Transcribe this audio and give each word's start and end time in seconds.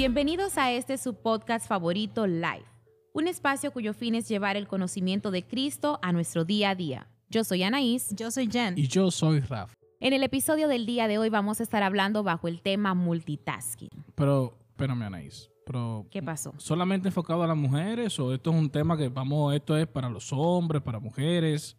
Bienvenidos 0.00 0.56
a 0.56 0.72
este 0.72 0.96
su 0.96 1.12
podcast 1.12 1.68
favorito 1.68 2.26
Live, 2.26 2.64
un 3.12 3.28
espacio 3.28 3.70
cuyo 3.70 3.92
fin 3.92 4.14
es 4.14 4.26
llevar 4.30 4.56
el 4.56 4.66
conocimiento 4.66 5.30
de 5.30 5.46
Cristo 5.46 5.98
a 6.00 6.10
nuestro 6.10 6.46
día 6.46 6.70
a 6.70 6.74
día. 6.74 7.06
Yo 7.28 7.44
soy 7.44 7.64
Anaís. 7.64 8.08
Yo 8.16 8.30
soy 8.30 8.48
Jen. 8.50 8.78
Y 8.78 8.88
yo 8.88 9.10
soy 9.10 9.40
Raf. 9.40 9.74
En 10.00 10.14
el 10.14 10.22
episodio 10.22 10.68
del 10.68 10.86
día 10.86 11.06
de 11.06 11.18
hoy 11.18 11.28
vamos 11.28 11.60
a 11.60 11.64
estar 11.64 11.82
hablando 11.82 12.22
bajo 12.22 12.48
el 12.48 12.62
tema 12.62 12.94
multitasking. 12.94 13.90
Pero, 14.14 14.56
espérame, 14.70 15.02
Anaís. 15.02 15.50
Pero, 15.66 16.06
¿Qué 16.10 16.22
pasó? 16.22 16.54
¿Solamente 16.56 17.08
enfocado 17.08 17.42
a 17.42 17.46
las 17.46 17.58
mujeres 17.58 18.18
o 18.18 18.32
esto 18.32 18.52
es 18.52 18.56
un 18.56 18.70
tema 18.70 18.96
que 18.96 19.10
vamos, 19.10 19.54
esto 19.54 19.76
es 19.76 19.86
para 19.86 20.08
los 20.08 20.32
hombres, 20.32 20.80
para 20.80 20.98
mujeres? 20.98 21.76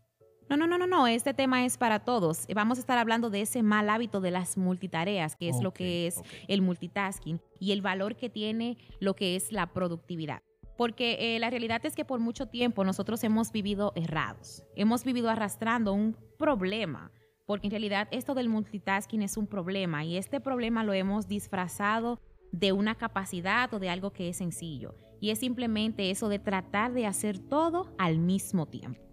No, 0.51 0.57
no, 0.57 0.67
no, 0.67 0.77
no, 0.77 0.85
no. 0.85 1.07
Este 1.07 1.33
tema 1.33 1.63
es 1.63 1.77
para 1.77 1.99
todos. 1.99 2.45
Vamos 2.53 2.77
a 2.77 2.81
estar 2.81 2.97
hablando 2.97 3.29
de 3.29 3.39
ese 3.39 3.63
mal 3.63 3.89
hábito 3.89 4.19
de 4.19 4.31
las 4.31 4.57
multitareas, 4.57 5.37
que 5.37 5.47
es 5.47 5.61
lo 5.61 5.73
que 5.73 6.07
es 6.07 6.21
el 6.49 6.61
multitasking 6.61 7.39
y 7.57 7.71
el 7.71 7.81
valor 7.81 8.17
que 8.17 8.29
tiene 8.29 8.77
lo 8.99 9.15
que 9.15 9.37
es 9.37 9.53
la 9.53 9.71
productividad. 9.71 10.43
Porque 10.77 11.37
eh, 11.37 11.39
la 11.39 11.49
realidad 11.49 11.85
es 11.85 11.95
que 11.95 12.03
por 12.03 12.19
mucho 12.19 12.47
tiempo 12.47 12.83
nosotros 12.83 13.23
hemos 13.23 13.53
vivido 13.53 13.93
errados, 13.95 14.65
hemos 14.75 15.05
vivido 15.05 15.29
arrastrando 15.29 15.93
un 15.93 16.17
problema, 16.37 17.13
porque 17.45 17.67
en 17.67 17.71
realidad 17.71 18.09
esto 18.11 18.33
del 18.33 18.49
multitasking 18.49 19.21
es 19.21 19.37
un 19.37 19.47
problema 19.47 20.03
y 20.03 20.17
este 20.17 20.41
problema 20.41 20.83
lo 20.83 20.91
hemos 20.91 21.29
disfrazado 21.29 22.19
de 22.51 22.73
una 22.73 22.95
capacidad 22.95 23.73
o 23.73 23.79
de 23.79 23.89
algo 23.89 24.11
que 24.11 24.27
es 24.27 24.35
sencillo. 24.35 24.95
Y 25.21 25.29
es 25.29 25.39
simplemente 25.39 26.11
eso 26.11 26.27
de 26.27 26.39
tratar 26.39 26.91
de 26.91 27.05
hacer 27.05 27.39
todo 27.39 27.95
al 27.97 28.17
mismo 28.19 28.65
tiempo. 28.65 29.10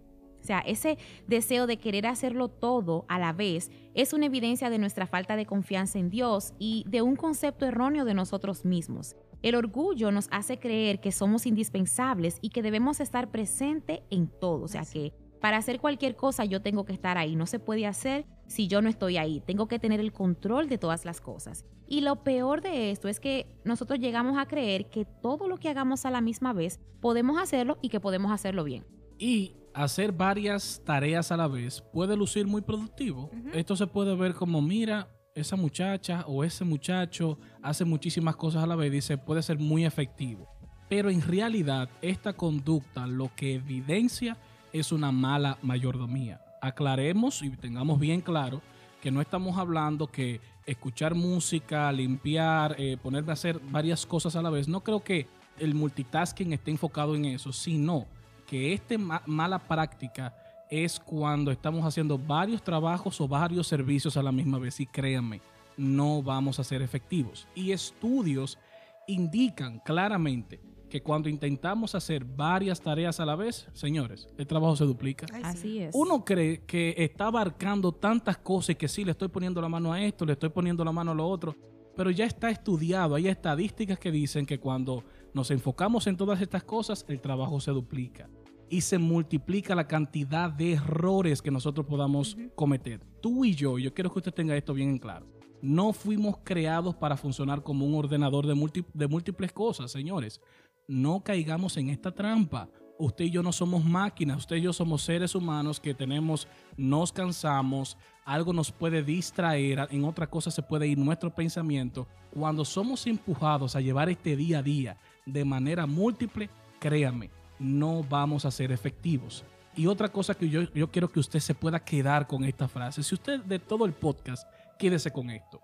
O 0.49 0.51
sea, 0.51 0.61
ese 0.61 0.97
deseo 1.27 1.67
de 1.67 1.77
querer 1.77 2.07
hacerlo 2.07 2.49
todo 2.49 3.05
a 3.09 3.19
la 3.19 3.35
vez 3.35 3.71
es 3.93 4.15
una 4.15 4.25
evidencia 4.25 4.71
de 4.71 4.79
nuestra 4.79 5.07
falta 5.07 5.37
de 5.37 5.45
confianza 5.45 5.99
en 5.99 6.09
Dios 6.09 6.55
y 6.59 6.85
de 6.89 7.03
un 7.03 7.17
concepto 7.17 7.67
erróneo 7.67 8.07
de 8.07 8.15
nosotros 8.15 8.65
mismos. 8.65 9.15
El 9.43 9.57
orgullo 9.57 10.11
nos 10.11 10.27
hace 10.31 10.59
creer 10.59 11.03
que 11.03 11.13
somos 11.13 11.45
indispensables 11.45 12.39
y 12.41 12.49
que 12.49 12.63
debemos 12.63 13.01
estar 13.01 13.31
presente 13.31 14.05
en 14.09 14.29
todo. 14.29 14.65
O 14.65 14.69
sea, 14.69 14.87
que 14.91 15.13
para 15.39 15.59
hacer 15.59 15.81
cualquier 15.81 16.17
cosa 16.17 16.47
yo 16.47 16.63
tengo 16.63 16.87
que 16.87 16.95
estar 16.95 17.19
ahí. 17.19 17.37
No 17.37 17.45
se 17.45 17.59
puede 17.59 17.87
hacer 17.87 18.25
si 18.47 18.69
yo 18.69 18.81
no 18.81 18.89
estoy 18.89 19.19
ahí. 19.19 19.43
Tengo 19.45 19.69
que 19.69 19.79
tener 19.79 20.01
el 20.01 20.15
control 20.15 20.71
de 20.71 20.79
todas 20.79 21.05
las 21.05 21.21
cosas. 21.21 21.67
Y 21.87 22.01
lo 22.01 22.25
peor 22.25 22.63
de 22.63 22.91
esto 22.91 23.09
es 23.09 23.21
que 23.21 23.55
nosotros 23.65 23.99
llegamos 23.99 24.39
a 24.39 24.47
creer 24.47 24.89
que 24.89 25.05
todo 25.05 25.47
lo 25.47 25.59
que 25.59 25.69
hagamos 25.69 26.07
a 26.07 26.11
la 26.11 26.23
misma 26.23 26.55
vez 26.55 26.81
podemos 27.03 27.39
hacerlo 27.39 27.77
y 27.83 27.91
que 27.91 28.01
podemos 28.01 28.33
hacerlo 28.33 28.65
bien. 28.65 28.87
Y 29.19 29.55
hacer 29.75 30.13
varias 30.13 30.83
tareas 30.85 31.31
a 31.33 31.37
la 31.37 31.49
vez 31.49 31.83
puede 31.93 32.17
lucir 32.17 32.47
muy 32.47 32.63
productivo. 32.63 33.31
Esto 33.53 33.77
se 33.77 33.87
puede 33.87 34.15
ver 34.15 34.35
como, 34.35 34.63
mira, 34.63 35.09
esa 35.35 35.57
muchacha 35.57 36.25
o 36.27 36.43
ese 36.45 36.65
muchacho 36.65 37.39
hace 37.63 37.85
muchísimas 37.85 38.37
cosas 38.37 38.65
a 38.65 38.67
la 38.67 38.77
vez, 38.77 38.91
dice, 38.91 39.19
puede 39.19 39.43
ser 39.43 39.59
muy 39.59 39.85
efectivo. 39.85 40.49
Pero 40.89 41.11
en 41.11 41.23
realidad, 41.23 41.89
esta 42.03 42.33
conducta 42.33 43.07
lo 43.07 43.31
que 43.37 43.55
evidencia 43.55 44.37
es 44.73 44.91
una 44.91 45.13
mala 45.13 45.59
mayordomía. 45.63 46.41
Aclaremos 46.61 47.43
y 47.43 47.51
tengamos 47.51 48.01
bien 48.01 48.21
claro 48.21 48.63
que 49.01 49.11
no 49.11 49.21
estamos 49.21 49.59
hablando 49.59 50.09
que 50.09 50.41
escuchar 50.67 51.15
música, 51.15 51.91
limpiar, 51.93 52.75
eh, 52.79 52.97
ponerme 53.01 53.31
a 53.31 53.35
hacer 53.35 53.61
varias 53.71 54.07
cosas 54.07 54.35
a 54.35 54.43
la 54.43 54.51
vez. 54.51 54.67
No 54.67 54.83
creo 54.83 55.05
que 55.05 55.29
el 55.59 55.75
multitasking 55.75 56.53
esté 56.53 56.71
enfocado 56.71 57.15
en 57.15 57.27
eso, 57.27 57.53
sino 57.53 58.07
que 58.49 58.73
esta 58.73 58.97
mala 59.27 59.59
práctica 59.59 60.35
es 60.71 60.99
cuando 60.99 61.51
estamos 61.51 61.85
haciendo 61.85 62.19
varios 62.19 62.63
trabajos 62.63 63.21
o 63.21 63.29
varios 63.29 63.69
servicios 63.69 64.17
a 64.17 64.23
la 64.23 64.33
misma 64.33 64.59
vez. 64.59 64.81
Y 64.81 64.87
créanme, 64.87 65.43
no 65.77 66.23
vamos 66.23 66.59
a 66.59 66.65
ser 66.65 66.81
efectivos. 66.81 67.47
Y 67.55 67.73
estudios 67.73 68.59
indican 69.07 69.81
claramente 69.81 70.61
que 70.89 71.03
cuando 71.03 71.29
intentamos 71.29 71.95
hacer 71.95 72.25
varias 72.25 72.81
tareas 72.81 73.21
a 73.21 73.27
la 73.27 73.37
vez, 73.37 73.69
señores, 73.75 74.27
el 74.39 74.47
trabajo 74.47 74.77
se 74.77 74.85
duplica. 74.85 75.27
Así 75.45 75.81
es. 75.81 75.95
Uno 75.95 76.25
cree 76.25 76.63
que 76.65 76.95
está 76.97 77.27
abarcando 77.27 77.93
tantas 77.93 78.39
cosas 78.39 78.71
y 78.71 78.75
que 78.77 78.89
sí, 78.89 79.05
le 79.05 79.11
estoy 79.11 79.29
poniendo 79.29 79.61
la 79.61 79.69
mano 79.69 79.93
a 79.93 80.03
esto, 80.03 80.25
le 80.25 80.33
estoy 80.33 80.49
poniendo 80.49 80.83
la 80.87 80.93
mano 80.93 81.11
a 81.11 81.15
lo 81.15 81.29
otro, 81.29 81.55
pero 81.95 82.11
ya 82.11 82.25
está 82.25 82.49
estudiado, 82.49 83.15
hay 83.17 83.29
estadísticas 83.29 83.99
que 83.99 84.11
dicen 84.11 84.47
que 84.47 84.59
cuando 84.59 85.05
nos 85.35 85.51
enfocamos 85.51 86.07
en 86.07 86.17
todas 86.17 86.41
estas 86.41 86.65
cosas, 86.65 87.05
el 87.09 87.21
trabajo 87.21 87.61
se 87.61 87.71
duplica 87.71 88.31
y 88.71 88.81
se 88.83 88.99
multiplica 88.99 89.75
la 89.75 89.87
cantidad 89.87 90.51
de 90.51 90.75
errores 90.75 91.43
que 91.43 91.51
nosotros 91.51 91.87
podamos 91.87 92.37
cometer. 92.55 93.01
Tú 93.21 93.45
y 93.45 93.55
yo, 93.55 93.79
yo 93.79 93.95
quiero 93.95 94.13
que 94.13 94.19
usted 94.19 94.35
tenga 94.35 94.57
esto 94.57 94.75
bien 94.75 94.91
en 94.91 94.99
claro, 94.99 95.27
no 95.61 95.93
fuimos 95.93 96.37
creados 96.45 96.95
para 96.95 97.17
funcionar 97.17 97.63
como 97.63 97.85
un 97.87 97.95
ordenador 97.95 98.47
de, 98.47 98.55
múlti- 98.55 98.87
de 98.95 99.09
múltiples 99.09 99.53
cosas, 99.53 99.91
señores. 99.91 100.41
No 100.87 101.21
caigamos 101.21 101.77
en 101.77 101.91
esta 101.91 102.11
trampa. 102.13 102.69
Usted 103.01 103.27
y 103.27 103.31
yo 103.31 103.45
no 103.45 103.53
somos 103.53 103.85
máquinas, 103.85 104.39
usted 104.39 104.57
y 104.57 104.63
yo 104.63 104.73
somos 104.73 105.03
seres 105.03 105.37
humanos 105.37 105.79
que 105.79 105.95
tenemos, 105.95 106.49
nos 106.77 107.13
cansamos, 107.13 107.97
algo 108.25 108.53
nos 108.53 108.73
puede 108.73 109.05
distraer, 109.05 109.87
en 109.93 110.05
otra 110.05 110.29
cosa 110.29 110.51
se 110.51 110.63
puede 110.63 110.89
ir 110.89 110.99
nuestro 110.99 111.33
pensamiento. 111.33 112.09
Cuando 112.35 112.65
somos 112.65 113.07
empujados 113.07 113.77
a 113.77 113.81
llevar 113.81 114.09
este 114.09 114.35
día 114.35 114.59
a 114.59 114.63
día 114.65 114.97
de 115.27 115.45
manera 115.45 115.87
múltiple, 115.87 116.51
créame, 116.81 117.31
no 117.59 118.03
vamos 118.03 118.45
a 118.45 118.51
ser 118.51 118.73
efectivos. 118.73 119.45
Y 119.77 119.87
otra 119.87 120.09
cosa 120.09 120.35
que 120.35 120.49
yo, 120.49 120.63
yo 120.73 120.91
quiero 120.91 121.11
que 121.11 121.21
usted 121.21 121.39
se 121.39 121.55
pueda 121.55 121.79
quedar 121.79 122.27
con 122.27 122.45
esta 122.45 122.67
frase. 122.69 123.03
Si 123.03 123.15
usted 123.15 123.41
de 123.41 123.59
todo 123.59 123.85
el 123.85 123.93
podcast, 123.93 124.49
quédese 124.79 125.13
con 125.13 125.31
esto. 125.31 125.61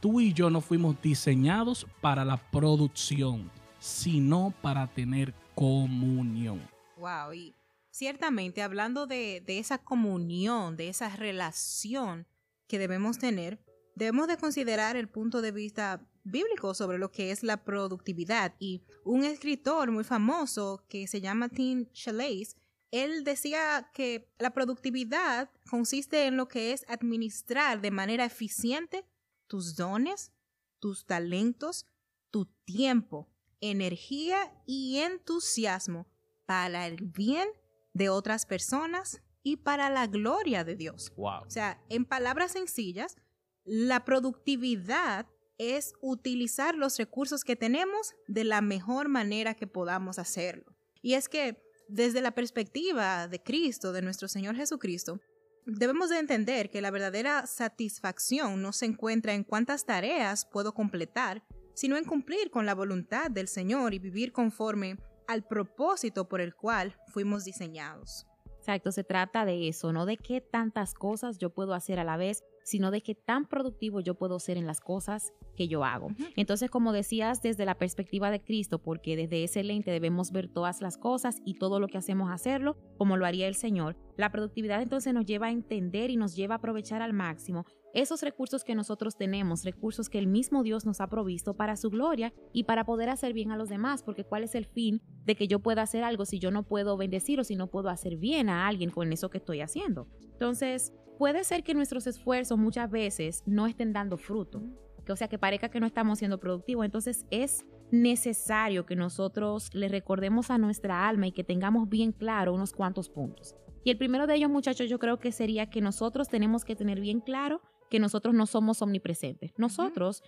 Tú 0.00 0.20
y 0.20 0.32
yo 0.32 0.48
no 0.48 0.60
fuimos 0.60 1.00
diseñados 1.02 1.86
para 2.00 2.24
la 2.24 2.36
producción, 2.36 3.50
sino 3.78 4.54
para 4.62 4.86
tener 4.86 5.34
comunión. 5.54 6.60
Wow. 6.96 7.34
Y 7.34 7.54
ciertamente, 7.90 8.62
hablando 8.62 9.06
de, 9.06 9.42
de 9.44 9.58
esa 9.58 9.78
comunión, 9.78 10.76
de 10.76 10.88
esa 10.88 11.08
relación 11.10 12.26
que 12.68 12.78
debemos 12.78 13.18
tener, 13.18 13.60
debemos 13.96 14.28
de 14.28 14.36
considerar 14.36 14.96
el 14.96 15.08
punto 15.08 15.42
de 15.42 15.50
vista 15.50 16.00
bíblico 16.24 16.74
sobre 16.74 16.98
lo 16.98 17.10
que 17.10 17.30
es 17.30 17.42
la 17.42 17.64
productividad. 17.64 18.54
Y 18.58 18.82
un 19.04 19.24
escritor 19.24 19.90
muy 19.90 20.04
famoso 20.04 20.84
que 20.88 21.06
se 21.06 21.20
llama 21.20 21.48
Tim 21.48 21.90
Chalais, 21.92 22.56
él 22.90 23.24
decía 23.24 23.90
que 23.92 24.32
la 24.38 24.50
productividad 24.50 25.50
consiste 25.70 26.26
en 26.26 26.36
lo 26.36 26.48
que 26.48 26.72
es 26.72 26.84
administrar 26.88 27.80
de 27.80 27.90
manera 27.90 28.24
eficiente 28.24 29.04
tus 29.46 29.76
dones, 29.76 30.32
tus 30.78 31.04
talentos, 31.04 31.86
tu 32.30 32.46
tiempo, 32.64 33.28
energía 33.60 34.52
y 34.66 34.98
entusiasmo 34.98 36.06
para 36.46 36.86
el 36.86 36.96
bien 36.96 37.48
de 37.92 38.08
otras 38.08 38.46
personas 38.46 39.22
y 39.42 39.56
para 39.56 39.90
la 39.90 40.06
gloria 40.06 40.64
de 40.64 40.76
Dios. 40.76 41.12
Wow. 41.16 41.42
O 41.46 41.50
sea, 41.50 41.82
en 41.88 42.04
palabras 42.04 42.52
sencillas, 42.52 43.16
la 43.64 44.04
productividad 44.04 45.26
es 45.58 45.92
utilizar 46.00 46.74
los 46.74 46.96
recursos 46.96 47.44
que 47.44 47.56
tenemos 47.56 48.14
de 48.26 48.44
la 48.44 48.60
mejor 48.60 49.08
manera 49.08 49.54
que 49.54 49.66
podamos 49.66 50.18
hacerlo. 50.18 50.76
Y 51.02 51.14
es 51.14 51.28
que 51.28 51.60
desde 51.88 52.20
la 52.20 52.32
perspectiva 52.32 53.28
de 53.28 53.42
Cristo, 53.42 53.92
de 53.92 54.02
nuestro 54.02 54.28
Señor 54.28 54.56
Jesucristo, 54.56 55.20
debemos 55.66 56.10
de 56.10 56.18
entender 56.18 56.70
que 56.70 56.80
la 56.80 56.90
verdadera 56.90 57.46
satisfacción 57.46 58.62
no 58.62 58.72
se 58.72 58.86
encuentra 58.86 59.34
en 59.34 59.44
cuántas 59.44 59.84
tareas 59.84 60.46
puedo 60.46 60.72
completar, 60.72 61.44
sino 61.74 61.96
en 61.96 62.04
cumplir 62.04 62.50
con 62.50 62.66
la 62.66 62.74
voluntad 62.74 63.30
del 63.30 63.48
Señor 63.48 63.94
y 63.94 63.98
vivir 63.98 64.32
conforme 64.32 64.98
al 65.26 65.46
propósito 65.46 66.28
por 66.28 66.40
el 66.40 66.54
cual 66.54 66.96
fuimos 67.08 67.44
diseñados. 67.44 68.26
Exacto, 68.58 68.92
se 68.92 69.04
trata 69.04 69.44
de 69.44 69.68
eso, 69.68 69.92
no 69.92 70.04
de 70.04 70.16
qué 70.16 70.40
tantas 70.40 70.94
cosas 70.94 71.38
yo 71.38 71.50
puedo 71.50 71.74
hacer 71.74 71.98
a 71.98 72.04
la 72.04 72.16
vez, 72.16 72.42
sino 72.68 72.90
de 72.90 73.00
qué 73.00 73.14
tan 73.14 73.46
productivo 73.46 74.00
yo 74.00 74.14
puedo 74.14 74.38
ser 74.38 74.58
en 74.58 74.66
las 74.66 74.80
cosas 74.80 75.32
que 75.56 75.68
yo 75.68 75.84
hago. 75.84 76.08
Entonces, 76.36 76.70
como 76.70 76.92
decías, 76.92 77.40
desde 77.40 77.64
la 77.64 77.78
perspectiva 77.78 78.30
de 78.30 78.42
Cristo, 78.42 78.78
porque 78.78 79.16
desde 79.16 79.42
ese 79.42 79.64
lente 79.64 79.90
debemos 79.90 80.32
ver 80.32 80.48
todas 80.48 80.82
las 80.82 80.98
cosas 80.98 81.40
y 81.46 81.54
todo 81.54 81.80
lo 81.80 81.88
que 81.88 81.96
hacemos 81.96 82.30
hacerlo 82.30 82.76
como 82.98 83.16
lo 83.16 83.24
haría 83.24 83.48
el 83.48 83.54
Señor, 83.54 83.96
la 84.18 84.30
productividad 84.30 84.82
entonces 84.82 85.14
nos 85.14 85.24
lleva 85.24 85.46
a 85.46 85.50
entender 85.50 86.10
y 86.10 86.16
nos 86.16 86.36
lleva 86.36 86.56
a 86.56 86.58
aprovechar 86.58 87.00
al 87.00 87.14
máximo 87.14 87.64
esos 87.94 88.22
recursos 88.22 88.64
que 88.64 88.74
nosotros 88.74 89.16
tenemos, 89.16 89.64
recursos 89.64 90.08
que 90.08 90.18
el 90.18 90.26
mismo 90.26 90.62
Dios 90.62 90.84
nos 90.84 91.00
ha 91.00 91.08
provisto 91.08 91.54
para 91.54 91.76
su 91.76 91.90
gloria 91.90 92.32
y 92.52 92.64
para 92.64 92.84
poder 92.84 93.08
hacer 93.08 93.32
bien 93.32 93.50
a 93.50 93.56
los 93.56 93.68
demás, 93.68 94.02
porque 94.02 94.24
¿cuál 94.24 94.44
es 94.44 94.54
el 94.54 94.66
fin 94.66 95.00
de 95.24 95.34
que 95.34 95.48
yo 95.48 95.60
pueda 95.60 95.82
hacer 95.82 96.04
algo 96.04 96.26
si 96.26 96.38
yo 96.38 96.50
no 96.50 96.64
puedo 96.64 96.96
bendecir 96.96 97.40
o 97.40 97.44
si 97.44 97.56
no 97.56 97.68
puedo 97.68 97.88
hacer 97.88 98.16
bien 98.16 98.50
a 98.50 98.68
alguien 98.68 98.90
con 98.90 99.12
eso 99.12 99.30
que 99.30 99.38
estoy 99.38 99.62
haciendo? 99.62 100.06
Entonces, 100.32 100.92
puede 101.18 101.42
ser 101.42 101.64
que 101.64 101.74
nuestros 101.74 102.06
esfuerzos 102.06 102.56
muchas 102.56 102.90
veces 102.90 103.42
no 103.44 103.66
estén 103.66 103.92
dando 103.92 104.16
fruto, 104.16 104.62
que, 105.04 105.12
o 105.12 105.16
sea, 105.16 105.28
que 105.28 105.38
parezca 105.38 105.68
que 105.68 105.80
no 105.80 105.86
estamos 105.86 106.20
siendo 106.20 106.38
productivos, 106.38 106.84
entonces 106.84 107.26
es 107.30 107.66
necesario 107.90 108.86
que 108.86 108.94
nosotros 108.94 109.74
le 109.74 109.88
recordemos 109.88 110.50
a 110.50 110.58
nuestra 110.58 111.08
alma 111.08 111.26
y 111.26 111.32
que 111.32 111.44
tengamos 111.44 111.88
bien 111.88 112.12
claro 112.12 112.54
unos 112.54 112.72
cuantos 112.72 113.08
puntos. 113.08 113.56
Y 113.84 113.90
el 113.90 113.98
primero 113.98 114.26
de 114.26 114.36
ellos, 114.36 114.50
muchachos, 114.50 114.88
yo 114.88 114.98
creo 114.98 115.18
que 115.18 115.32
sería 115.32 115.70
que 115.70 115.80
nosotros 115.80 116.28
tenemos 116.28 116.64
que 116.64 116.76
tener 116.76 117.00
bien 117.00 117.20
claro 117.20 117.62
que 117.90 117.98
nosotros 117.98 118.34
no 118.34 118.46
somos 118.46 118.82
omnipresentes. 118.82 119.54
Nosotros 119.56 120.22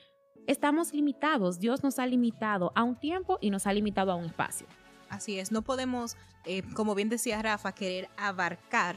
estamos 0.47 0.95
limitados. 0.95 1.61
Dios 1.61 1.83
nos 1.83 1.99
ha 1.99 2.07
limitado 2.07 2.73
a 2.75 2.85
un 2.85 2.99
tiempo 2.99 3.39
y 3.41 3.51
nos 3.51 3.67
ha 3.67 3.73
limitado 3.73 4.13
a 4.13 4.15
un 4.15 4.25
espacio. 4.25 4.67
Así 5.11 5.39
es, 5.39 5.53
no 5.53 5.63
podemos, 5.63 6.17
eh, 6.47 6.63
como 6.75 6.95
bien 6.95 7.11
decía 7.11 7.43
Rafa, 7.43 7.73
querer 7.73 8.09
abarcar 8.17 8.97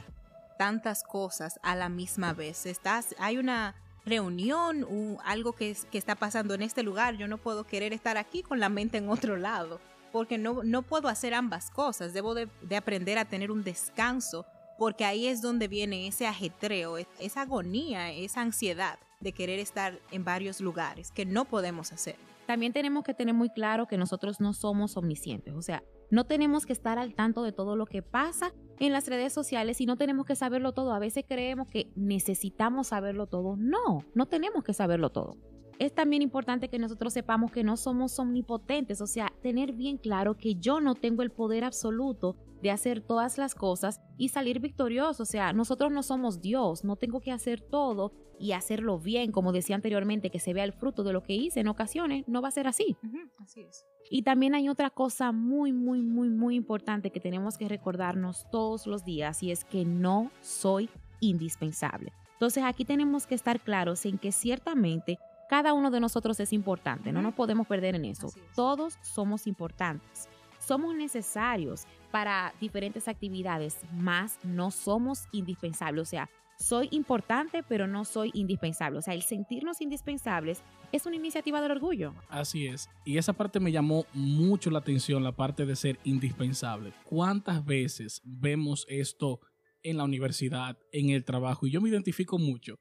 tantas 0.57 1.03
cosas 1.03 1.59
a 1.63 1.75
la 1.75 1.89
misma 1.89 2.33
vez. 2.33 2.65
Estás, 2.65 3.15
hay 3.19 3.37
una 3.37 3.75
reunión, 4.05 4.85
o 4.89 5.19
algo 5.23 5.53
que, 5.53 5.75
está 5.93 6.15
pasando 6.15 6.53
en 6.53 6.61
este 6.61 6.83
lugar, 6.83 7.15
yo 7.15 7.27
no 7.27 7.37
puedo 7.37 7.65
querer 7.65 7.93
estar 7.93 8.17
aquí 8.17 8.43
con 8.43 8.59
la 8.59 8.69
mente 8.69 8.97
en 8.97 9.09
otro 9.09 9.37
lado, 9.37 9.79
porque 10.11 10.37
no, 10.37 10.63
no 10.63 10.81
puedo 10.81 11.07
hacer 11.07 11.33
ambas 11.33 11.69
cosas, 11.69 12.13
debo 12.13 12.33
de, 12.33 12.49
de 12.61 12.75
aprender 12.75 13.17
a 13.17 13.25
tener 13.25 13.51
un 13.51 13.63
descanso, 13.63 14.45
porque 14.77 15.05
ahí 15.05 15.27
es 15.27 15.41
donde 15.41 15.67
viene 15.67 16.07
ese 16.07 16.27
ajetreo, 16.27 16.97
esa 16.97 17.41
agonía, 17.41 18.11
esa 18.11 18.41
ansiedad 18.41 18.99
de 19.19 19.31
querer 19.31 19.59
estar 19.59 19.99
en 20.11 20.25
varios 20.25 20.59
lugares 20.59 21.11
que 21.11 21.25
no 21.25 21.45
podemos 21.45 21.93
hacer. 21.93 22.17
También 22.45 22.73
tenemos 22.73 23.05
que 23.05 23.13
tener 23.13 23.33
muy 23.33 23.49
claro 23.49 23.87
que 23.87 23.97
nosotros 23.97 24.41
no 24.41 24.53
somos 24.53 24.97
omniscientes, 24.97 25.53
o 25.53 25.61
sea, 25.61 25.81
no 26.11 26.25
tenemos 26.25 26.65
que 26.65 26.73
estar 26.73 26.99
al 26.99 27.15
tanto 27.15 27.41
de 27.43 27.53
todo 27.53 27.75
lo 27.75 27.85
que 27.85 28.01
pasa 28.01 28.53
en 28.79 28.91
las 28.91 29.07
redes 29.07 29.33
sociales 29.33 29.81
y 29.81 29.85
no 29.85 29.97
tenemos 29.97 30.25
que 30.25 30.35
saberlo 30.35 30.73
todo. 30.73 30.93
A 30.93 30.99
veces 30.99 31.25
creemos 31.27 31.67
que 31.67 31.91
necesitamos 31.95 32.87
saberlo 32.87 33.27
todo. 33.27 33.55
No, 33.57 34.03
no 34.13 34.25
tenemos 34.27 34.63
que 34.63 34.73
saberlo 34.73 35.11
todo. 35.11 35.37
Es 35.79 35.93
también 35.93 36.21
importante 36.21 36.69
que 36.69 36.79
nosotros 36.79 37.13
sepamos 37.13 37.51
que 37.51 37.63
no 37.63 37.77
somos 37.77 38.17
omnipotentes, 38.19 39.01
o 39.01 39.07
sea, 39.07 39.33
tener 39.41 39.73
bien 39.73 39.97
claro 39.97 40.35
que 40.37 40.55
yo 40.55 40.79
no 40.79 40.95
tengo 40.95 41.23
el 41.23 41.31
poder 41.31 41.63
absoluto 41.63 42.35
de 42.61 42.71
hacer 42.71 43.01
todas 43.01 43.37
las 43.37 43.55
cosas 43.55 44.01
y 44.17 44.29
salir 44.29 44.59
victorioso. 44.59 45.23
O 45.23 45.25
sea, 45.25 45.51
nosotros 45.53 45.91
no 45.91 46.01
somos 46.01 46.41
Dios, 46.41 46.83
no 46.83 46.95
tengo 46.95 47.19
que 47.19 47.31
hacer 47.31 47.61
todo 47.61 48.13
y 48.39 48.53
hacerlo 48.53 48.99
bien, 48.99 49.31
como 49.31 49.51
decía 49.51 49.75
anteriormente, 49.75 50.29
que 50.29 50.39
se 50.39 50.53
vea 50.53 50.63
el 50.63 50.73
fruto 50.73 51.03
de 51.03 51.13
lo 51.13 51.23
que 51.23 51.33
hice 51.33 51.59
en 51.59 51.67
ocasiones, 51.67 52.23
no 52.27 52.41
va 52.41 52.47
a 52.47 52.51
ser 52.51 52.67
así. 52.67 52.97
Uh 53.03 53.07
-huh, 53.07 53.31
así 53.39 53.61
es. 53.61 53.85
Y 54.09 54.23
también 54.23 54.55
hay 54.55 54.69
otra 54.69 54.89
cosa 54.89 55.31
muy, 55.31 55.71
muy, 55.73 56.01
muy, 56.01 56.29
muy 56.29 56.55
importante 56.55 57.11
que 57.11 57.19
tenemos 57.19 57.57
que 57.57 57.67
recordarnos 57.67 58.45
todos 58.51 58.87
los 58.87 59.03
días 59.03 59.43
y 59.43 59.51
es 59.51 59.63
que 59.65 59.85
no 59.85 60.31
soy 60.41 60.89
indispensable. 61.19 62.11
Entonces 62.33 62.63
aquí 62.63 62.85
tenemos 62.85 63.25
que 63.27 63.35
estar 63.35 63.59
claros 63.61 64.05
en 64.05 64.17
que 64.17 64.31
ciertamente 64.31 65.19
cada 65.49 65.73
uno 65.73 65.91
de 65.91 65.99
nosotros 65.99 66.39
es 66.39 66.53
importante, 66.53 67.11
no 67.11 67.21
nos 67.21 67.33
podemos 67.33 67.67
perder 67.67 67.95
en 67.95 68.05
eso. 68.05 68.31
Todos 68.55 68.97
somos 69.01 69.47
importantes. 69.47 70.29
Somos 70.59 70.95
necesarios 70.95 71.85
para 72.11 72.53
diferentes 72.61 73.07
actividades, 73.07 73.77
más 73.91 74.39
no 74.43 74.71
somos 74.71 75.27
indispensables. 75.33 76.01
O 76.01 76.05
sea, 76.05 76.29
soy 76.57 76.87
importante, 76.91 77.63
pero 77.63 77.87
no 77.87 78.05
soy 78.05 78.31
indispensable. 78.33 78.99
O 78.99 79.01
sea, 79.01 79.13
el 79.13 79.23
sentirnos 79.23 79.81
indispensables 79.81 80.63
es 80.91 81.05
una 81.05 81.15
iniciativa 81.15 81.61
del 81.61 81.71
orgullo. 81.71 82.13
Así 82.29 82.67
es. 82.67 82.89
Y 83.03 83.17
esa 83.17 83.33
parte 83.33 83.59
me 83.59 83.71
llamó 83.71 84.05
mucho 84.13 84.69
la 84.69 84.79
atención, 84.79 85.23
la 85.23 85.35
parte 85.35 85.65
de 85.65 85.75
ser 85.75 85.99
indispensable. 86.03 86.93
¿Cuántas 87.03 87.65
veces 87.65 88.21
vemos 88.23 88.85
esto 88.87 89.41
en 89.81 89.97
la 89.97 90.05
universidad, 90.05 90.77
en 90.91 91.09
el 91.09 91.25
trabajo? 91.25 91.67
Y 91.67 91.71
yo 91.71 91.81
me 91.81 91.89
identifico 91.89 92.37
mucho 92.37 92.79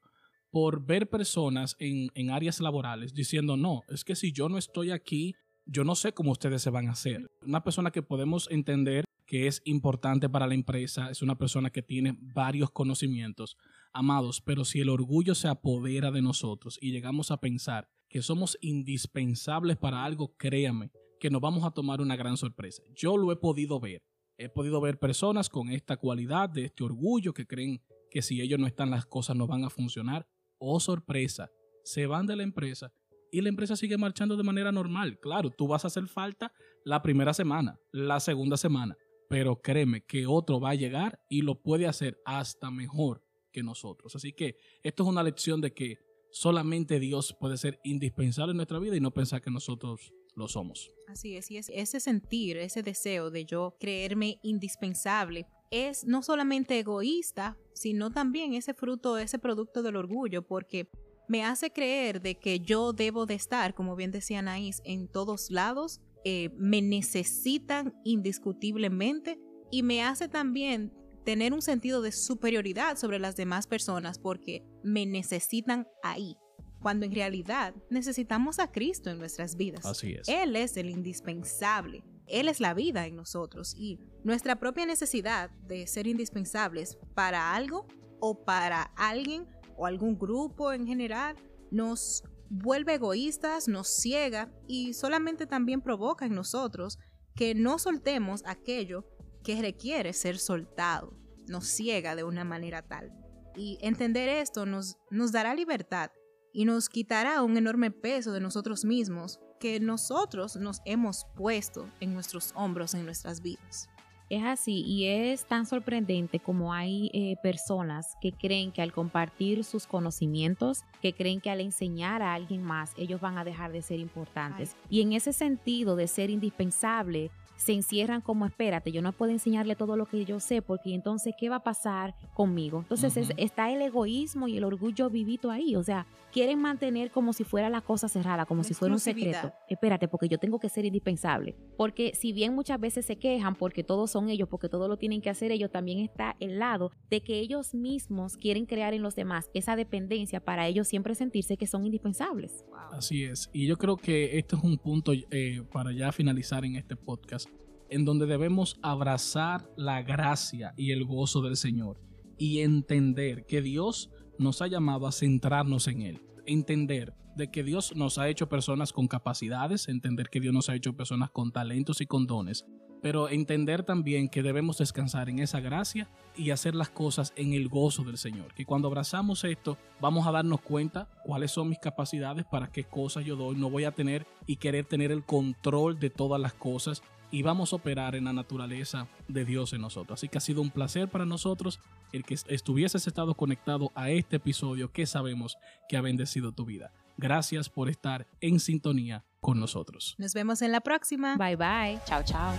por 0.53 0.85
ver 0.85 1.09
personas 1.09 1.75
en, 1.79 2.11
en 2.13 2.29
áreas 2.29 2.59
laborales 2.59 3.11
diciendo, 3.15 3.57
no, 3.57 3.81
es 3.89 4.03
que 4.03 4.15
si 4.15 4.31
yo 4.31 4.49
no 4.49 4.59
estoy 4.59 4.91
aquí, 4.91 5.33
yo 5.65 5.83
no 5.83 5.95
sé 5.95 6.13
cómo 6.13 6.31
ustedes 6.31 6.61
se 6.61 6.69
van 6.69 6.87
a 6.87 6.91
hacer. 6.91 7.27
Una 7.41 7.63
persona 7.63 7.89
que 7.89 8.03
podemos 8.03 8.47
entender 8.51 9.03
que 9.25 9.47
es 9.47 9.63
importante 9.65 10.29
para 10.29 10.45
la 10.45 10.53
empresa, 10.53 11.09
es 11.09 11.23
una 11.23 11.39
persona 11.39 11.71
que 11.71 11.81
tiene 11.81 12.15
varios 12.19 12.69
conocimientos, 12.69 13.57
amados, 13.93 14.41
pero 14.41 14.63
si 14.63 14.79
el 14.79 14.89
orgullo 14.89 15.33
se 15.33 15.47
apodera 15.47 16.11
de 16.11 16.21
nosotros 16.21 16.77
y 16.79 16.91
llegamos 16.91 17.31
a 17.31 17.41
pensar 17.41 17.89
que 18.07 18.21
somos 18.21 18.55
indispensables 18.61 19.77
para 19.77 20.05
algo, 20.05 20.35
créame 20.37 20.91
que 21.19 21.31
nos 21.31 21.41
vamos 21.41 21.63
a 21.63 21.71
tomar 21.71 21.99
una 21.99 22.15
gran 22.15 22.37
sorpresa. 22.37 22.83
Yo 22.93 23.17
lo 23.17 23.31
he 23.31 23.37
podido 23.37 23.79
ver. 23.79 24.03
He 24.37 24.49
podido 24.49 24.79
ver 24.81 24.99
personas 24.99 25.49
con 25.49 25.69
esta 25.69 25.97
cualidad 25.97 26.47
de 26.47 26.65
este 26.65 26.83
orgullo 26.83 27.33
que 27.33 27.47
creen 27.47 27.81
que 28.11 28.21
si 28.21 28.39
ellos 28.39 28.59
no 28.59 28.67
están 28.67 28.91
las 28.91 29.07
cosas 29.07 29.35
no 29.35 29.47
van 29.47 29.63
a 29.63 29.71
funcionar. 29.71 30.27
Oh 30.65 30.79
sorpresa, 30.79 31.51
se 31.83 32.07
van 32.07 32.25
de 32.25 32.37
la 32.37 32.43
empresa 32.43 32.93
y 33.33 33.41
la 33.41 33.49
empresa 33.49 33.75
sigue 33.75 33.97
marchando 33.97 34.37
de 34.37 34.43
manera 34.43 34.71
normal. 34.71 35.19
Claro, 35.19 35.49
tú 35.49 35.67
vas 35.67 35.83
a 35.83 35.87
hacer 35.87 36.07
falta 36.07 36.53
la 36.85 37.01
primera 37.01 37.33
semana, 37.33 37.77
la 37.91 38.21
segunda 38.21 38.55
semana, 38.55 38.95
pero 39.27 39.61
créeme 39.61 40.05
que 40.05 40.25
otro 40.25 40.61
va 40.61 40.69
a 40.69 40.75
llegar 40.75 41.19
y 41.27 41.41
lo 41.41 41.61
puede 41.61 41.85
hacer 41.85 42.17
hasta 42.23 42.71
mejor 42.71 43.21
que 43.51 43.61
nosotros. 43.61 44.15
Así 44.15 44.31
que 44.31 44.55
esto 44.83 45.03
es 45.03 45.09
una 45.09 45.21
lección 45.21 45.59
de 45.59 45.73
que 45.73 45.97
solamente 46.31 46.97
Dios 47.01 47.35
puede 47.37 47.57
ser 47.57 47.81
indispensable 47.83 48.51
en 48.51 48.57
nuestra 48.57 48.79
vida 48.79 48.95
y 48.95 49.01
no 49.01 49.11
pensar 49.11 49.41
que 49.41 49.51
nosotros 49.51 50.13
lo 50.33 50.47
somos. 50.47 50.93
Así 51.09 51.35
es, 51.35 51.51
y 51.51 51.57
es 51.57 51.69
ese 51.73 51.99
sentir, 51.99 52.55
ese 52.55 52.83
deseo 52.83 53.31
de 53.31 53.43
yo 53.43 53.75
creerme 53.81 54.39
indispensable 54.43 55.45
es 55.71 56.05
no 56.05 56.21
solamente 56.21 56.79
egoísta, 56.79 57.57
sino 57.73 58.11
también 58.11 58.53
ese 58.53 58.73
fruto, 58.73 59.17
ese 59.17 59.39
producto 59.39 59.83
del 59.83 59.95
orgullo, 59.95 60.45
porque 60.45 60.89
me 61.27 61.43
hace 61.43 61.71
creer 61.71 62.21
de 62.21 62.35
que 62.35 62.59
yo 62.59 62.93
debo 62.93 63.25
de 63.25 63.35
estar, 63.35 63.73
como 63.73 63.95
bien 63.95 64.11
decía 64.11 64.39
Anaís, 64.39 64.81
en 64.85 65.07
todos 65.07 65.49
lados, 65.49 66.01
eh, 66.25 66.49
me 66.57 66.81
necesitan 66.81 67.93
indiscutiblemente 68.03 69.39
y 69.71 69.83
me 69.83 70.03
hace 70.03 70.27
también 70.27 70.93
tener 71.25 71.53
un 71.53 71.61
sentido 71.61 72.01
de 72.01 72.11
superioridad 72.11 72.97
sobre 72.97 73.19
las 73.19 73.35
demás 73.35 73.67
personas 73.67 74.19
porque 74.19 74.63
me 74.83 75.05
necesitan 75.05 75.87
ahí, 76.03 76.37
cuando 76.79 77.05
en 77.05 77.13
realidad 77.13 77.73
necesitamos 77.89 78.59
a 78.59 78.71
Cristo 78.71 79.09
en 79.09 79.19
nuestras 79.19 79.55
vidas. 79.55 79.85
Así 79.85 80.13
es. 80.13 80.27
Él 80.27 80.55
es 80.55 80.77
el 80.77 80.89
indispensable. 80.89 82.03
Él 82.27 82.47
es 82.47 82.59
la 82.59 82.73
vida 82.73 83.05
en 83.05 83.15
nosotros 83.15 83.75
y 83.77 83.99
nuestra 84.23 84.57
propia 84.57 84.85
necesidad 84.85 85.49
de 85.67 85.87
ser 85.87 86.07
indispensables 86.07 86.97
para 87.13 87.53
algo 87.53 87.87
o 88.19 88.43
para 88.45 88.83
alguien 88.95 89.47
o 89.75 89.85
algún 89.85 90.17
grupo 90.17 90.71
en 90.71 90.87
general 90.87 91.35
nos 91.71 92.23
vuelve 92.49 92.95
egoístas, 92.95 93.67
nos 93.67 93.87
ciega 93.87 94.51
y 94.67 94.93
solamente 94.93 95.47
también 95.47 95.81
provoca 95.81 96.25
en 96.25 96.35
nosotros 96.35 96.99
que 97.35 97.55
no 97.55 97.79
soltemos 97.79 98.43
aquello 98.45 99.05
que 99.43 99.61
requiere 99.61 100.13
ser 100.13 100.37
soltado, 100.37 101.17
nos 101.47 101.67
ciega 101.67 102.15
de 102.15 102.23
una 102.23 102.43
manera 102.43 102.83
tal. 102.83 103.11
Y 103.55 103.77
entender 103.81 104.29
esto 104.29 104.65
nos, 104.65 104.97
nos 105.09 105.31
dará 105.31 105.55
libertad 105.55 106.11
y 106.53 106.65
nos 106.65 106.89
quitará 106.89 107.41
un 107.41 107.57
enorme 107.57 107.91
peso 107.91 108.31
de 108.31 108.39
nosotros 108.39 108.85
mismos 108.85 109.39
que 109.63 109.79
nosotros 109.79 110.57
nos 110.57 110.81
hemos 110.83 111.25
puesto 111.37 111.87
en 112.01 112.13
nuestros 112.13 112.51
hombros 112.53 112.93
en 112.95 113.05
nuestras 113.05 113.41
vidas. 113.41 113.87
Es 114.29 114.43
así 114.43 114.83
y 114.85 115.05
es 115.05 115.45
tan 115.45 115.65
sorprendente 115.65 116.41
como 116.41 116.73
hay 116.73 117.09
eh, 117.13 117.37
personas 117.41 118.17
que 118.19 118.33
creen 118.33 118.73
que 118.73 118.81
al 118.81 118.91
compartir 118.91 119.63
sus 119.63 119.87
conocimientos, 119.87 120.83
que 121.01 121.13
creen 121.13 121.39
que 121.39 121.49
al 121.49 121.61
enseñar 121.61 122.21
a 122.21 122.33
alguien 122.33 122.61
más, 122.61 122.91
ellos 122.97 123.21
van 123.21 123.37
a 123.37 123.45
dejar 123.45 123.71
de 123.71 123.81
ser 123.81 123.99
importantes. 123.99 124.75
Ay. 124.75 124.97
Y 124.97 125.01
en 125.01 125.13
ese 125.13 125.31
sentido 125.31 125.95
de 125.95 126.07
ser 126.07 126.29
indispensable, 126.29 127.31
se 127.63 127.73
encierran 127.73 128.21
como, 128.21 128.45
espérate, 128.45 128.91
yo 128.91 129.01
no 129.01 129.13
puedo 129.13 129.31
enseñarle 129.31 129.75
todo 129.75 129.95
lo 129.95 130.05
que 130.05 130.25
yo 130.25 130.39
sé 130.39 130.61
porque 130.61 130.93
entonces, 130.93 131.33
¿qué 131.39 131.49
va 131.49 131.57
a 131.57 131.63
pasar 131.63 132.13
conmigo? 132.33 132.79
Entonces 132.79 133.15
uh 133.15 133.19
-huh. 133.19 133.23
es, 133.23 133.33
está 133.37 133.71
el 133.71 133.81
egoísmo 133.81 134.47
y 134.47 134.57
el 134.57 134.65
orgullo 134.65 135.09
vivito 135.09 135.49
ahí, 135.49 135.75
o 135.75 135.83
sea, 135.83 136.05
quieren 136.33 136.59
mantener 136.59 137.11
como 137.11 137.31
si 137.31 137.43
fuera 137.43 137.69
la 137.69 137.81
cosa 137.81 138.07
cerrada, 138.09 138.45
como 138.45 138.63
si 138.63 138.73
fuera 138.73 138.93
un 138.93 138.99
secreto. 138.99 139.53
Espérate, 139.69 140.07
porque 140.07 140.27
yo 140.27 140.39
tengo 140.39 140.59
que 140.59 140.67
ser 140.67 140.83
indispensable. 140.83 141.55
Porque 141.77 142.13
si 142.15 142.33
bien 142.33 142.55
muchas 142.55 142.79
veces 142.79 143.05
se 143.05 143.17
quejan 143.17 143.55
porque 143.55 143.83
todos 143.83 144.09
son 144.09 144.29
ellos, 144.29 144.49
porque 144.49 144.67
todo 144.67 144.87
lo 144.87 144.97
tienen 144.97 145.21
que 145.21 145.29
hacer 145.29 145.51
ellos, 145.51 145.71
también 145.71 145.99
está 145.99 146.35
el 146.39 146.57
lado 146.57 146.91
de 147.09 147.21
que 147.21 147.39
ellos 147.39 147.75
mismos 147.75 148.35
quieren 148.35 148.65
crear 148.65 148.95
en 148.95 149.03
los 149.03 149.15
demás 149.15 149.51
esa 149.53 149.75
dependencia 149.75 150.39
para 150.39 150.67
ellos 150.67 150.87
siempre 150.87 151.13
sentirse 151.13 151.55
que 151.55 151.67
son 151.67 151.85
indispensables. 151.85 152.65
Wow. 152.67 152.97
Así 152.97 153.23
es. 153.23 153.49
Y 153.53 153.67
yo 153.67 153.77
creo 153.77 153.95
que 153.95 154.39
esto 154.39 154.57
es 154.57 154.63
un 154.63 154.77
punto 154.77 155.13
eh, 155.13 155.61
para 155.71 155.91
ya 155.91 156.11
finalizar 156.11 156.65
en 156.65 156.75
este 156.75 156.95
podcast 156.95 157.47
en 157.93 158.05
donde 158.05 158.25
debemos 158.25 158.79
abrazar 158.81 159.69
la 159.77 160.01
gracia 160.01 160.73
y 160.75 160.91
el 160.91 161.05
gozo 161.05 161.41
del 161.41 161.55
Señor 161.55 162.01
y 162.37 162.59
entender 162.59 163.45
que 163.45 163.61
Dios 163.61 164.09
nos 164.39 164.61
ha 164.61 164.67
llamado 164.67 165.07
a 165.07 165.11
centrarnos 165.11 165.87
en 165.87 166.01
Él. 166.01 166.21
Entender 166.45 167.13
de 167.35 167.51
que 167.51 167.63
Dios 167.63 167.95
nos 167.95 168.17
ha 168.17 168.29
hecho 168.29 168.49
personas 168.49 168.93
con 168.93 169.07
capacidades, 169.07 169.87
entender 169.87 170.29
que 170.29 170.39
Dios 170.39 170.53
nos 170.53 170.69
ha 170.69 170.75
hecho 170.75 170.95
personas 170.95 171.29
con 171.31 171.51
talentos 171.51 172.01
y 172.01 172.05
con 172.05 172.27
dones, 172.27 172.65
pero 173.03 173.27
entender 173.27 173.83
también 173.83 174.29
que 174.29 174.41
debemos 174.41 174.77
descansar 174.77 175.29
en 175.29 175.39
esa 175.39 175.59
gracia 175.59 176.09
y 176.37 176.51
hacer 176.51 176.73
las 176.73 176.89
cosas 176.89 177.33
en 177.35 177.53
el 177.53 177.67
gozo 177.67 178.03
del 178.03 178.17
Señor. 178.17 178.53
Que 178.53 178.65
cuando 178.65 178.87
abrazamos 178.87 179.43
esto, 179.43 179.77
vamos 179.99 180.25
a 180.25 180.31
darnos 180.31 180.61
cuenta 180.61 181.09
cuáles 181.25 181.51
son 181.51 181.67
mis 181.67 181.79
capacidades, 181.79 182.45
para 182.45 182.71
qué 182.71 182.85
cosas 182.85 183.25
yo 183.25 183.35
doy. 183.35 183.57
No 183.57 183.69
voy 183.69 183.83
a 183.83 183.91
tener 183.91 184.25
y 184.47 184.55
querer 184.55 184.85
tener 184.85 185.11
el 185.11 185.25
control 185.25 185.99
de 185.99 186.09
todas 186.11 186.39
las 186.39 186.53
cosas, 186.53 187.03
y 187.33 187.41
vamos 187.41 187.73
a 187.73 187.77
operar 187.77 188.15
en 188.15 188.25
la 188.25 188.31
naturaleza 188.31 189.07
de 189.27 189.43
Dios 189.43 189.73
en 189.73 189.81
nosotros. 189.81 190.19
Así 190.19 190.29
que 190.29 190.37
ha 190.37 190.41
sido 190.41 190.61
un 190.61 190.69
placer 190.69 191.09
para 191.09 191.25
nosotros 191.25 191.79
el 192.11 192.23
que 192.23 192.35
estuvieses 192.47 193.07
estado 193.07 193.33
conectado 193.33 193.91
a 193.95 194.11
este 194.11 194.35
episodio 194.35 194.91
que 194.91 195.07
sabemos 195.07 195.57
que 195.89 195.97
ha 195.97 196.01
bendecido 196.01 196.51
tu 196.51 196.63
vida. 196.63 196.93
Gracias 197.17 197.69
por 197.69 197.89
estar 197.89 198.27
en 198.39 198.59
sintonía 198.59 199.25
con 199.41 199.59
nosotros. 199.59 200.13
Nos 200.19 200.35
vemos 200.35 200.61
en 200.61 200.71
la 200.71 200.81
próxima. 200.81 201.35
Bye 201.35 201.55
bye. 201.55 201.99
Chao, 202.05 202.21
chao. 202.23 202.53